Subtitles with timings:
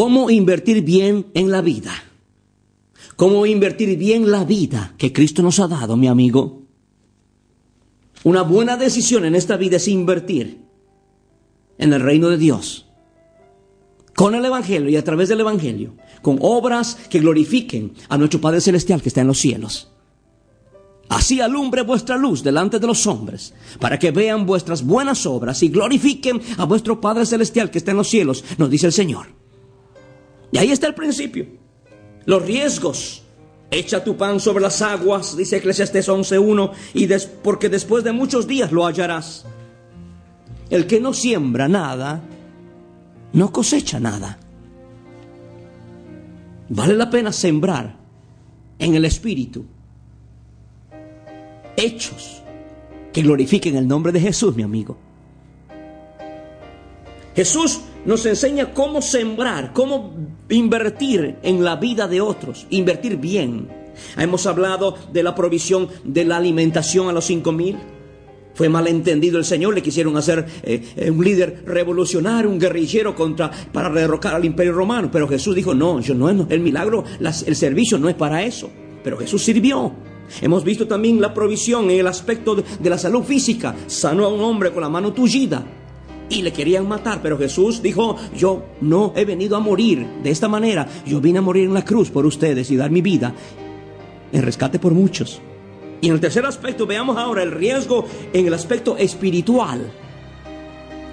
[0.00, 1.92] ¿Cómo invertir bien en la vida?
[3.16, 6.62] ¿Cómo invertir bien la vida que Cristo nos ha dado, mi amigo?
[8.24, 10.64] Una buena decisión en esta vida es invertir
[11.76, 12.86] en el reino de Dios.
[14.14, 15.92] Con el Evangelio y a través del Evangelio.
[16.22, 19.92] Con obras que glorifiquen a nuestro Padre Celestial que está en los cielos.
[21.10, 25.68] Así alumbre vuestra luz delante de los hombres, para que vean vuestras buenas obras y
[25.68, 29.39] glorifiquen a vuestro Padre Celestial que está en los cielos, nos dice el Señor.
[30.52, 31.46] Y ahí está el principio.
[32.26, 33.22] Los riesgos.
[33.70, 38.48] Echa tu pan sobre las aguas, dice Eclesiastes 11.1, y des, porque después de muchos
[38.48, 39.44] días lo hallarás.
[40.70, 42.20] El que no siembra nada,
[43.32, 44.40] no cosecha nada.
[46.68, 47.96] Vale la pena sembrar
[48.78, 49.66] en el Espíritu
[51.76, 52.42] hechos
[53.12, 54.96] que glorifiquen el nombre de Jesús, mi amigo.
[57.34, 60.12] Jesús nos enseña cómo sembrar, cómo
[60.50, 63.68] invertir en la vida de otros, invertir bien.
[64.16, 67.76] Hemos hablado de la provisión de la alimentación a los cinco mil.
[68.54, 73.88] Fue malentendido el Señor, le quisieron hacer eh, un líder revolucionario, un guerrillero contra, para
[73.90, 75.08] derrocar al imperio romano.
[75.10, 78.68] Pero Jesús dijo, no, yo no, el milagro, el servicio no es para eso.
[79.02, 79.92] Pero Jesús sirvió.
[80.42, 83.74] Hemos visto también la provisión en el aspecto de, de la salud física.
[83.86, 85.64] Sanó a un hombre con la mano tullida
[86.30, 90.48] y le querían matar, pero Jesús dijo, yo no he venido a morir de esta
[90.48, 93.34] manera, yo vine a morir en la cruz por ustedes y dar mi vida
[94.32, 95.40] en rescate por muchos.
[96.00, 99.92] Y en el tercer aspecto veamos ahora el riesgo en el aspecto espiritual.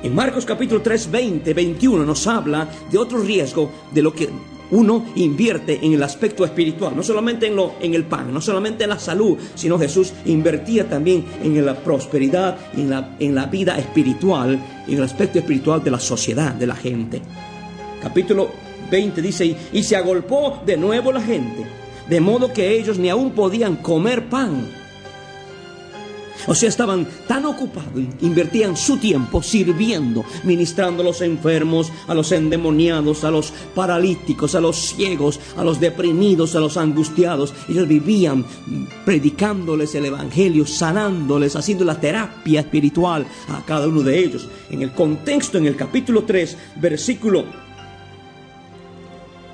[0.03, 4.30] En Marcos capítulo 3, 20, 21 nos habla de otro riesgo de lo que
[4.72, 8.84] uno invierte en el aspecto espiritual, no solamente en, lo, en el pan, no solamente
[8.84, 13.78] en la salud, sino Jesús invertía también en la prosperidad en la, en la vida
[13.78, 17.22] espiritual, en el aspecto espiritual de la sociedad, de la gente.
[18.02, 18.50] Capítulo
[18.90, 21.66] 20 dice, y se agolpó de nuevo la gente,
[22.08, 24.77] de modo que ellos ni aún podían comer pan.
[26.47, 27.91] O sea, estaban tan ocupados,
[28.22, 34.62] invertían su tiempo sirviendo, ministrando a los enfermos, a los endemoniados, a los paralíticos, a
[34.62, 37.53] los ciegos, a los deprimidos, a los angustiados.
[37.68, 38.46] Ellos vivían
[39.06, 44.47] predicándoles el Evangelio, sanándoles, haciendo la terapia espiritual a cada uno de ellos.
[44.69, 47.67] En el contexto, en el capítulo 3, versículo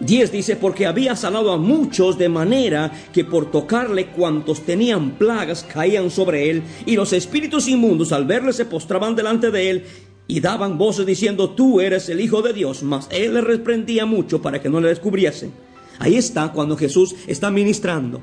[0.06, 5.64] 10 dice, porque había sanado a muchos de manera que por tocarle cuantos tenían plagas
[5.64, 9.86] caían sobre él, y los espíritus inmundos al verle se postraban delante de él
[10.28, 14.42] y daban voces diciendo, tú eres el Hijo de Dios, mas él le reprendía mucho
[14.42, 15.52] para que no le descubriesen.
[16.00, 18.22] Ahí está cuando Jesús está ministrando.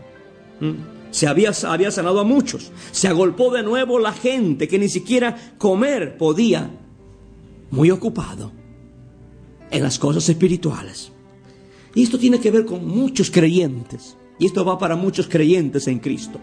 [1.10, 2.72] Se había, había sanado a muchos.
[2.92, 6.70] Se agolpó de nuevo la gente que ni siquiera comer podía.
[7.70, 8.52] Muy ocupado
[9.70, 11.12] en las cosas espirituales.
[11.94, 14.16] Y esto tiene que ver con muchos creyentes.
[14.38, 16.40] Y esto va para muchos creyentes en Cristo.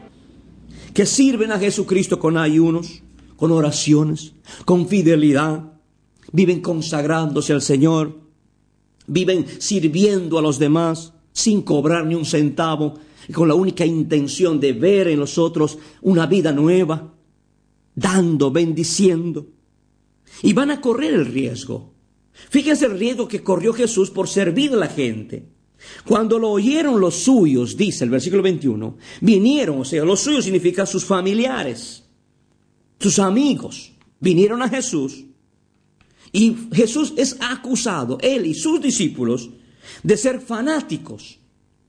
[0.93, 3.01] Que sirven a Jesucristo con ayunos,
[3.35, 4.33] con oraciones,
[4.65, 5.73] con fidelidad.
[6.31, 8.19] Viven consagrándose al Señor.
[9.07, 12.95] Viven sirviendo a los demás sin cobrar ni un centavo.
[13.33, 17.13] Con la única intención de ver en nosotros una vida nueva.
[17.95, 19.47] Dando, bendiciendo.
[20.43, 21.96] Y van a correr el riesgo
[22.49, 25.49] Fíjense el riesgo que corrió Jesús por servir a la gente.
[26.05, 30.85] Cuando lo oyeron los suyos, dice el versículo 21, vinieron, o sea, los suyos significa
[30.85, 32.03] sus familiares,
[32.99, 35.25] sus amigos, vinieron a Jesús.
[36.31, 39.49] Y Jesús es acusado, él y sus discípulos,
[40.03, 41.39] de ser fanáticos,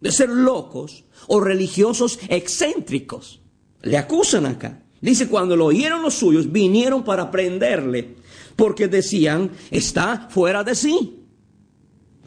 [0.00, 3.40] de ser locos o religiosos excéntricos.
[3.82, 4.84] Le acusan acá.
[5.00, 8.16] Dice, cuando lo oyeron los suyos, vinieron para prenderle
[8.58, 11.22] porque decían, está fuera de sí.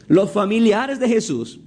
[0.08, 1.60] Los familiares de Jesús,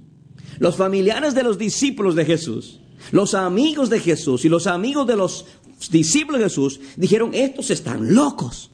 [0.58, 2.80] los familiares de los discípulos de Jesús,
[3.12, 5.46] los amigos de Jesús y los amigos de los
[5.88, 8.72] discípulos de Jesús dijeron, estos están locos.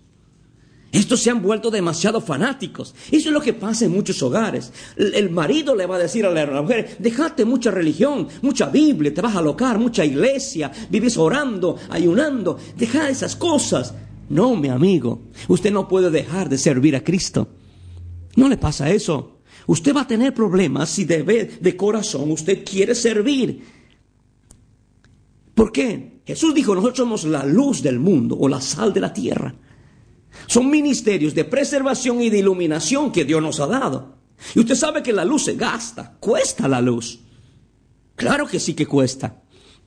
[0.93, 2.95] Estos se han vuelto demasiado fanáticos.
[3.11, 4.73] Eso es lo que pasa en muchos hogares.
[4.97, 9.21] El, marido le va a decir a la mujer, déjate mucha religión, mucha Biblia, te
[9.21, 13.95] vas a alocar, mucha iglesia, vives orando, ayunando, deja esas cosas.
[14.33, 17.49] No, mi amigo, usted no puede dejar de servir a Cristo.
[18.35, 19.41] No le pasa eso.
[19.67, 21.23] Usted va a tener problemas si de,
[21.61, 23.63] de corazón usted quiere servir.
[25.55, 26.23] ¿Por qué?
[26.25, 29.55] Jesús dijo, nosotros somos la luz del mundo o la sal de la tierra.
[30.47, 34.17] Son ministerios de preservación y de iluminación que Dios nos ha dado.
[34.55, 37.21] Y usted sabe que la luz se gasta, cuesta la luz.
[38.17, 39.42] Claro que sí que cuesta.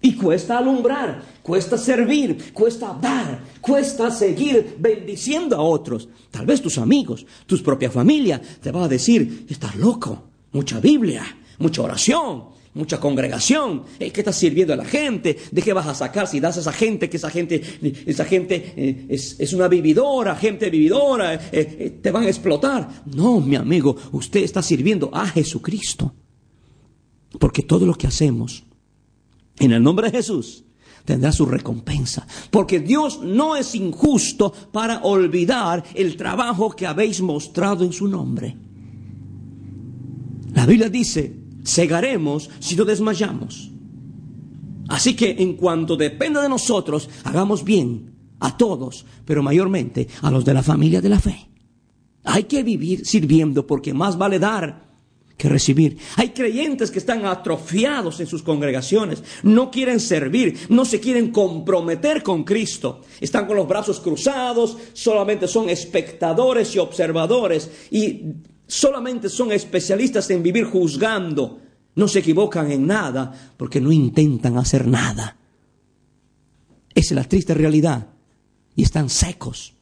[0.05, 6.07] Y cuesta alumbrar, cuesta servir, cuesta dar, cuesta seguir bendiciendo a otros.
[6.29, 11.23] Tal vez tus amigos, tu propia familia te va a decir, estás loco, mucha Biblia,
[11.57, 13.81] mucha oración, mucha congregación.
[13.97, 15.39] Eh, ¿Qué estás sirviendo a la gente?
[15.51, 17.59] ¿De qué vas a sacar si das a esa gente que esa gente,
[18.05, 22.87] esa gente eh, es, una vividora, gente vividora, eh, te van a explotar?
[23.07, 26.13] No, mi amigo, usted está sirviendo a Jesucristo.
[27.39, 28.65] Porque todo lo que hacemos
[29.59, 30.65] en el nombre de Jesús
[31.05, 32.27] tendrá su recompensa.
[32.49, 38.57] Porque Dios no es injusto para olvidar el trabajo que habéis mostrado en su nombre.
[40.53, 43.71] La Biblia dice, cegaremos si no desmayamos.
[44.87, 50.43] Así que en cuanto dependa de nosotros, hagamos bien a todos, pero mayormente a los
[50.45, 51.49] de la familia de la fe.
[52.23, 54.84] Hay que vivir sirviendo porque más vale dar
[55.37, 55.97] que recibir.
[56.15, 62.23] Hay creyentes que están atrofiados en sus congregaciones, no quieren servir, no se quieren comprometer
[62.23, 68.33] con Cristo, están con los brazos cruzados, solamente son espectadores y observadores y
[68.67, 71.59] solamente son especialistas en vivir juzgando.
[71.95, 75.37] No se equivocan en nada porque no intentan hacer nada.
[76.93, 78.07] Esa es la triste realidad.
[78.75, 79.73] Y están secos,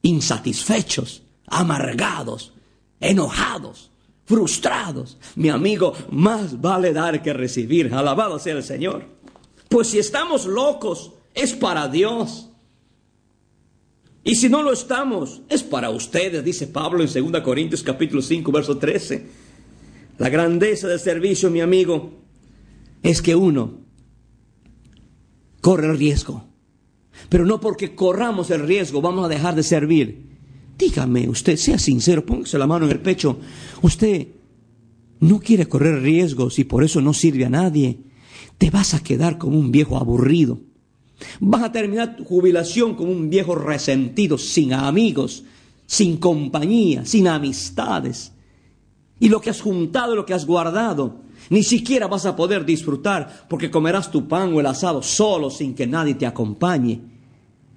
[0.00, 2.54] insatisfechos, amargados,
[3.00, 3.90] enojados,
[4.24, 5.18] frustrados.
[5.36, 7.92] Mi amigo, más vale dar que recibir.
[7.92, 9.04] Alabado sea el Señor.
[9.68, 12.50] Pues si estamos locos, es para Dios.
[14.22, 18.50] Y si no lo estamos, es para ustedes, dice Pablo en 2 Corintios capítulo 5,
[18.50, 19.26] verso 13.
[20.16, 22.22] La grandeza del servicio, mi amigo,
[23.02, 23.80] es que uno
[25.60, 26.46] corre el riesgo.
[27.28, 30.33] Pero no porque corramos el riesgo vamos a dejar de servir.
[30.76, 33.38] Dígame, usted, sea sincero, póngase la mano en el pecho.
[33.82, 34.28] Usted
[35.20, 37.98] no quiere correr riesgos y por eso no sirve a nadie.
[38.58, 40.60] Te vas a quedar como un viejo aburrido
[41.40, 45.44] Vas a terminar tu jubilación como un viejo resentido, sin amigos,
[45.86, 48.32] sin compañía, sin amistades.
[49.20, 53.46] Y lo que has juntado, lo que has guardado, ni siquiera vas a poder disfrutar
[53.48, 57.13] porque comerás tu pan o el asado solo sin que nadie te acompañe.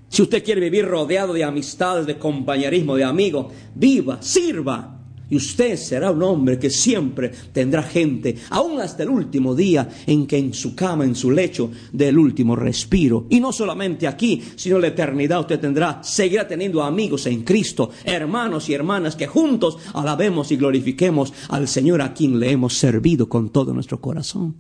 [0.10, 4.94] Si usted quiere vivir rodeado de amistades, de compañerismo, de amigos, viva, sirva.
[5.30, 10.26] Y usted será un hombre que siempre tendrá gente, aún hasta el último día en
[10.26, 13.26] que en su cama, en su lecho, del último respiro.
[13.30, 17.90] Y no solamente aquí, sino en la eternidad usted tendrá, seguirá teniendo amigos en Cristo,
[18.06, 23.28] hermanos y hermanas que juntos alabemos y glorifiquemos al Señor a quien le hemos servido
[23.28, 24.56] con todo nuestro corazón.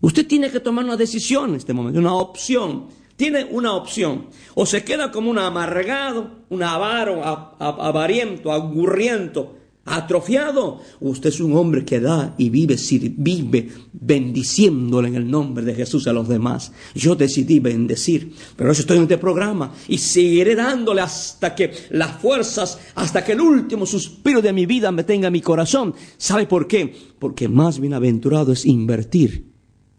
[0.00, 4.26] Usted tiene que tomar una decisión en este momento, una opción tiene una opción.
[4.56, 7.22] O se queda como un amargado, un avaro,
[7.60, 10.80] avariento, agurriento, atrofiado.
[10.98, 12.74] Usted es un hombre que da y vive,
[13.16, 16.72] vive bendiciéndole en el nombre de Jesús a los demás.
[16.96, 22.20] Yo decidí bendecir, pero eso estoy en este programa y seguiré dándole hasta que las
[22.20, 25.94] fuerzas, hasta que el último suspiro de mi vida me tenga mi corazón.
[26.16, 26.92] ¿Sabe por qué?
[27.20, 29.46] Porque más bienaventurado es invertir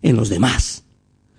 [0.02, 0.84] en los demás.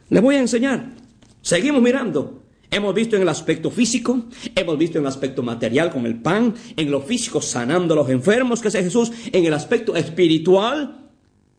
[0.09, 1.03] Le voy a enseñar.
[1.45, 2.41] Seguimos mirando.
[2.71, 4.25] Hemos visto en el aspecto físico,
[4.57, 8.09] hemos visto en el aspecto material con el pan, en lo físico sanando a los
[8.09, 11.03] enfermos que hace Jesús, en el aspecto espiritual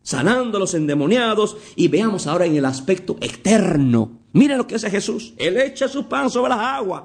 [0.02, 4.18] sanando a los endemoniados y veamos ahora en el aspecto eterno.
[4.32, 5.34] Mira lo que hace Jesús.
[5.36, 7.04] Él echa su pan sobre las aguas.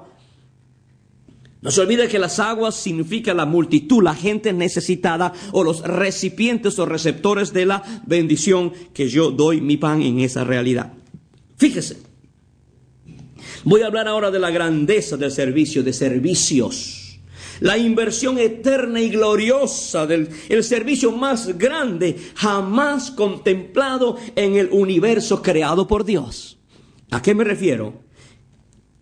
[1.62, 6.78] No se olvide que las aguas significan la multitud, la gente necesitada o los recipientes
[6.80, 10.92] o receptores de la bendición que yo doy mi pan en esa realidad.
[11.56, 12.11] Fíjese,
[13.64, 17.20] Voy a hablar ahora de la grandeza del servicio, de servicios.
[17.60, 25.42] La inversión eterna y gloriosa del el servicio más grande jamás contemplado en el universo
[25.42, 26.58] creado por Dios.
[27.12, 28.02] ¿A qué me refiero?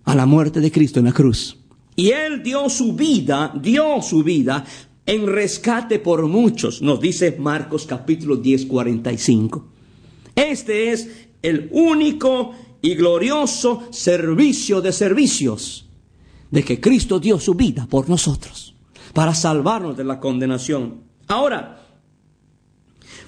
[0.04, 1.56] A la muerte de Cristo en la cruz.
[1.96, 4.64] Y Él dio su vida, dio su vida
[5.06, 9.68] en rescate por muchos, nos dice Marcos capítulo 10, 45.
[10.34, 11.08] Este es
[11.42, 15.86] el único y glorioso servicio de servicios.
[16.50, 18.74] de que Cristo dio su vida por nosotros,
[19.12, 21.02] para salvarnos de la condenación.
[21.28, 21.86] Ahora,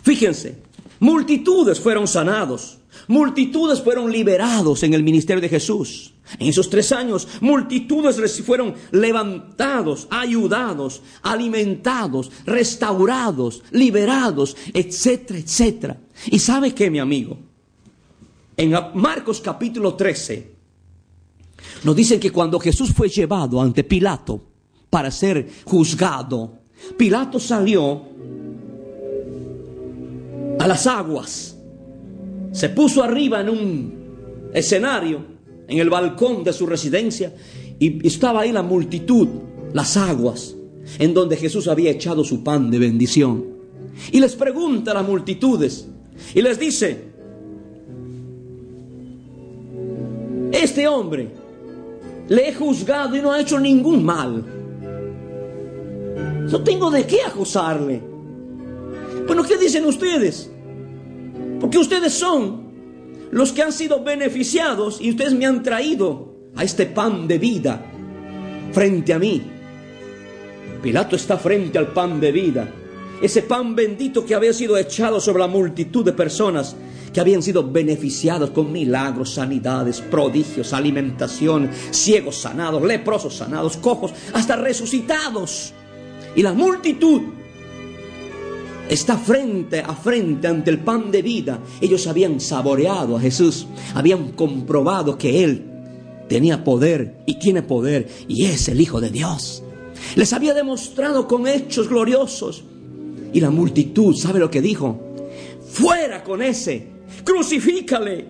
[0.02, 0.62] fíjense,
[0.98, 6.14] multitudes fueron sanados, multitudes fueron liberados en el ministerio de Jesús.
[6.38, 16.00] En esos tres años, multitudes fueron levantados, ayudados, alimentados, restaurados, liberados, etcétera, etcétera.
[16.26, 17.38] ¿Y sabe qué, mi amigo?
[18.62, 20.54] En Marcos capítulo 13,
[21.82, 24.40] nos dicen que cuando Jesús fue llevado ante Pilato
[24.88, 26.60] para ser juzgado,
[26.96, 28.02] Pilato salió
[30.60, 31.56] a las aguas,
[32.52, 35.24] se puso arriba en un escenario,
[35.66, 37.34] en el balcón de su residencia,
[37.80, 39.26] y estaba ahí la multitud,
[39.72, 40.54] las aguas,
[41.00, 43.44] en donde Jesús había echado su pan de bendición.
[44.12, 45.88] Y les pregunta a las multitudes,
[46.32, 47.11] y les dice,
[50.52, 51.28] este hombre,
[52.28, 54.44] le he juzgado y no ha hecho ningún mal.
[56.50, 58.02] No tengo de qué acusarle.
[59.26, 60.50] Bueno, ¿qué dicen ustedes?
[61.60, 62.70] Porque ustedes son
[63.30, 67.82] los que han sido beneficiados y ustedes me han traído a este pan de vida
[68.72, 69.42] frente a mí.
[70.82, 72.68] Pilato está frente al pan de vida.
[73.22, 76.76] Ese pan bendito que había sido echado sobre la multitud de personas
[77.12, 84.56] que habían sido beneficiados con milagros, sanidades, prodigios, alimentación, ciegos sanados, leprosos sanados, cojos, hasta
[84.56, 85.72] resucitados.
[86.34, 87.22] Y la multitud
[88.88, 91.58] está frente a frente ante el pan de vida.
[91.80, 95.64] Ellos habían saboreado a Jesús, habían comprobado que Él
[96.28, 99.62] tenía poder y tiene poder y es el Hijo de Dios.
[100.16, 102.64] Les había demostrado con hechos gloriosos.
[103.34, 105.00] Y la multitud, ¿sabe lo que dijo?
[105.66, 106.91] Fuera con ese
[107.24, 108.26] crucifícale.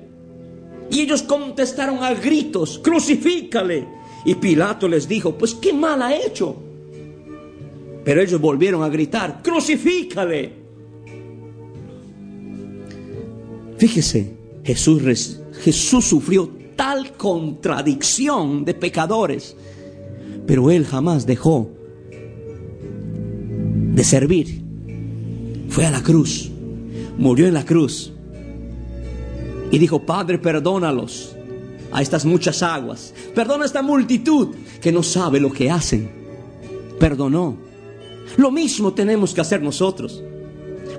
[0.90, 3.88] Y ellos contestaron a gritos, crucifícale.
[4.24, 6.56] Y Pilato les dijo, pues qué mal ha hecho.
[8.04, 10.52] Pero ellos volvieron a gritar, crucifícale.
[13.78, 19.56] Fíjese, Jesús, Jesús sufrió tal contradicción de pecadores,
[20.46, 21.70] pero él jamás dejó
[23.94, 24.62] de servir.
[25.68, 26.50] Fue a la cruz,
[27.18, 28.11] murió en la cruz
[29.72, 31.34] y dijo, Padre, perdónalos
[31.90, 33.14] a estas muchas aguas.
[33.34, 36.10] Perdona a esta multitud que no sabe lo que hacen.
[37.00, 37.56] Perdonó.
[38.36, 40.22] Lo mismo tenemos que hacer nosotros.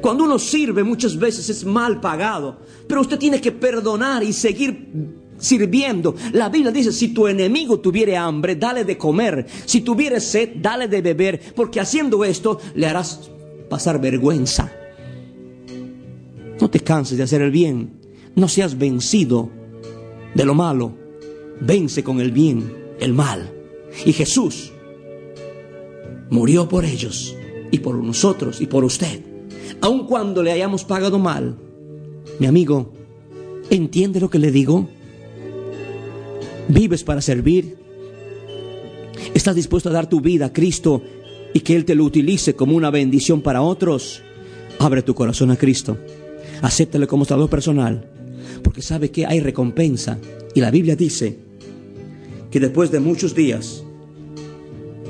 [0.02, 4.90] Cuando uno sirve muchas veces es mal pagado, pero usted tiene que perdonar y seguir
[5.38, 6.16] sirviendo.
[6.32, 9.46] La Biblia dice, si tu enemigo tuviere hambre, dale de comer.
[9.66, 13.30] Si tuviere sed, dale de beber, porque haciendo esto le harás
[13.70, 14.72] pasar vergüenza.
[16.60, 18.03] No te canses de hacer el bien.
[18.36, 19.50] No seas vencido
[20.34, 20.94] de lo malo.
[21.60, 23.52] Vence con el bien el mal.
[24.06, 24.72] Y Jesús
[26.30, 27.36] murió por ellos
[27.72, 29.22] y por nosotros y por usted.
[29.82, 31.58] Aun cuando le hayamos pagado mal.
[32.40, 32.94] Mi amigo,
[33.70, 34.90] ¿entiende lo que le digo?
[36.70, 37.78] ¿Vives para servir?
[39.34, 41.04] ¿Estás dispuesto a dar tu vida a Cristo
[41.54, 44.24] y que Él te lo utilice como una bendición para otros?
[44.80, 45.98] Abre tu corazón a Cristo.
[46.62, 48.10] Acéptale como salvador personal
[48.64, 50.18] porque sabe que hay recompensa.
[50.56, 51.38] Y la Biblia dice
[52.50, 53.84] que después de muchos días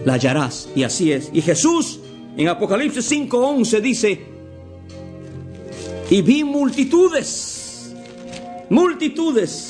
[0.05, 0.69] la hallarás.
[0.75, 1.29] Y así es.
[1.33, 1.99] Y Jesús
[2.35, 4.19] en Apocalipsis 5:11 dice,
[6.09, 7.93] y vi multitudes,
[8.69, 9.69] multitudes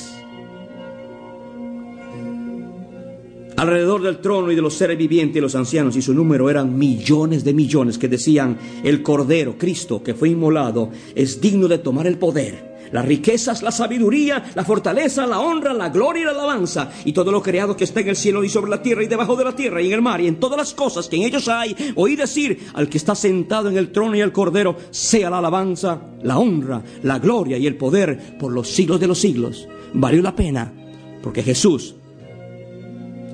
[3.56, 6.76] alrededor del trono y de los seres vivientes y los ancianos, y su número eran
[6.76, 12.06] millones de millones que decían, el Cordero, Cristo, que fue inmolado, es digno de tomar
[12.06, 16.92] el poder las riquezas, la sabiduría, la fortaleza, la honra, la gloria y la alabanza,
[17.04, 19.34] y todo lo creado que está en el cielo y sobre la tierra y debajo
[19.34, 21.48] de la tierra y en el mar y en todas las cosas que en ellos
[21.48, 25.38] hay, oí decir al que está sentado en el trono y el cordero, sea la
[25.38, 29.66] alabanza, la honra, la gloria y el poder por los siglos de los siglos.
[29.92, 30.72] Valió la pena,
[31.20, 31.96] porque Jesús,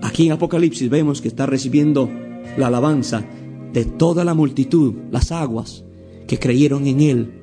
[0.01, 2.09] aquí en Apocalipsis vemos que está recibiendo
[2.57, 3.23] la alabanza
[3.75, 5.85] de toda la multitud, las aguas
[6.27, 7.35] que creyeron en Él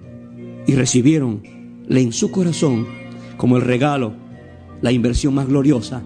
[0.66, 1.57] y recibieron
[1.90, 2.88] en su corazón
[3.38, 4.14] como el regalo,
[4.82, 6.04] la inversión más gloriosa,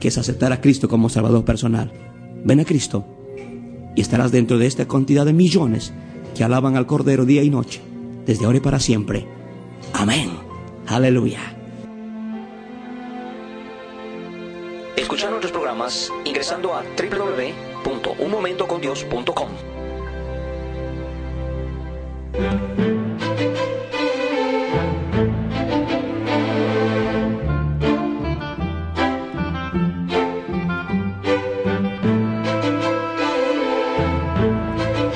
[0.00, 1.92] que es aceptar a Cristo como Salvador personal.
[2.44, 3.04] Ven a Cristo
[3.94, 5.92] y estarás dentro de esta cantidad de millones
[6.34, 7.80] que alaban al Cordero día y noche,
[8.26, 9.26] desde ahora y para siempre.
[9.92, 10.30] Amén.
[10.86, 11.40] Aleluya.
[14.96, 19.48] Escuchar nuestros programas ingresando a www.unmomentocondios.com.